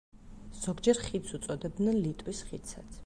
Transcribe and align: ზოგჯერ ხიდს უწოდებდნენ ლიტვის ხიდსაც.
ზოგჯერ 0.61 1.01
ხიდს 1.09 1.35
უწოდებდნენ 1.39 2.01
ლიტვის 2.07 2.41
ხიდსაც. 2.51 2.99